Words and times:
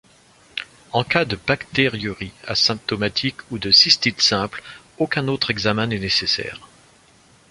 En 0.93 1.03
cas 1.03 1.25
de 1.25 1.35
bactériurie 1.35 2.31
asymptomatique 2.47 3.37
ou 3.51 3.59
de 3.59 3.69
cystite 3.69 4.19
simple, 4.19 4.63
aucun 4.97 5.27
autre 5.27 5.51
examen 5.51 5.85
n'est 5.85 5.99
nécessaire. 5.99 6.59